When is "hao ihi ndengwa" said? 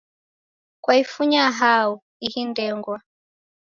1.51-2.97